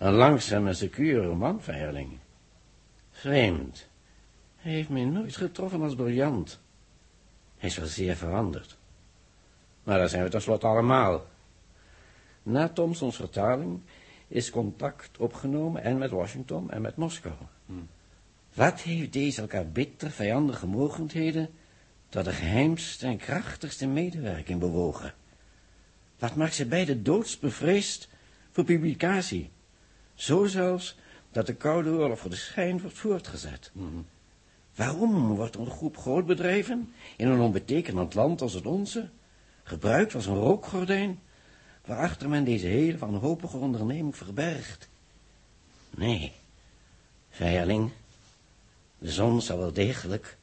[0.00, 1.62] Een langzame en secure man.
[3.10, 3.88] Vreemd.
[4.56, 6.60] Hij heeft mij nooit getroffen als briljant.
[7.58, 8.76] Hij is wel zeer veranderd.
[9.84, 11.26] Maar daar zijn we tenslotte allemaal.
[12.42, 13.80] Na Thompsons vertaling
[14.28, 17.34] is contact opgenomen en met Washington en met Moskou.
[18.54, 21.48] Wat heeft deze elkaar bitter vijandige mogendheden
[22.08, 25.14] tot de geheimste en krachtigste medewerking bewogen?
[26.18, 28.08] Wat maakt ze beide doodsbevreesd
[28.50, 29.50] voor publicatie?
[30.20, 30.96] Zo zelfs
[31.32, 33.72] dat de Koude Oorlog voor de schijn wordt voortgezet.
[34.74, 39.08] Waarom wordt een groep grootbedrijven in een onbetekenend land als het onze
[39.62, 41.20] gebruikt als een rookgordijn
[41.84, 44.88] waarachter men deze hele wanhopige onderneming verbergt?
[45.90, 46.32] Nee,
[47.30, 47.90] vijanding,
[48.98, 50.36] de zon zal wel degelijk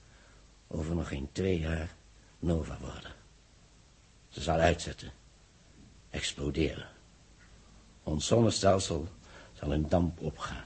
[0.68, 1.96] over nog geen twee jaar
[2.40, 3.12] nova worden.
[4.30, 5.12] Ze zal uitzetten,
[6.10, 6.88] exploderen.
[8.04, 9.08] Ons zonnestelsel
[9.60, 10.64] zal in damp opgaan.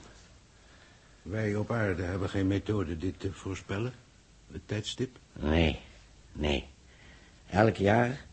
[1.22, 3.92] Wij op aarde hebben geen methode dit te voorspellen,
[4.52, 5.18] het tijdstip.
[5.32, 5.80] Nee,
[6.32, 6.68] nee.
[7.46, 8.24] Elk jaar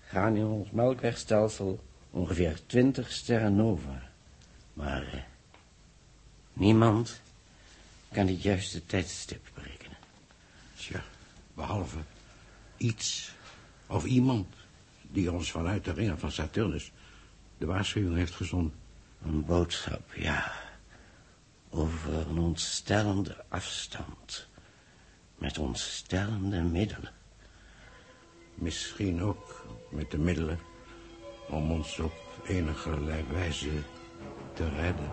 [0.00, 4.10] gaan in ons melkwegstelsel ongeveer twintig sterren nova.
[4.72, 5.20] Maar eh,
[6.52, 7.20] niemand
[8.12, 9.96] kan het juiste tijdstip berekenen.
[10.74, 11.02] Tja,
[11.54, 11.98] behalve
[12.76, 13.32] iets
[13.86, 14.46] of iemand
[15.02, 16.92] die ons vanuit de ringen van Saturnus
[17.58, 18.83] de waarschuwing heeft gezonden.
[19.24, 20.52] Een boodschap, ja.
[21.70, 24.48] Over een ontstellende afstand.
[25.38, 27.12] Met ontstellende middelen.
[28.54, 30.58] Misschien ook met de middelen
[31.48, 32.14] om ons op
[32.46, 33.82] enige wijze
[34.54, 35.10] te redden.